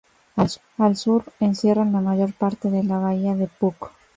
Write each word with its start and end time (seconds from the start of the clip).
Al 0.77 0.97
sur, 0.97 1.23
encierra 1.39 1.85
la 1.85 2.01
mayor 2.01 2.33
parte 2.33 2.71
de 2.71 2.81
la 2.83 2.97
bahía 2.97 3.35
de 3.35 3.45
Puck. 3.47 3.91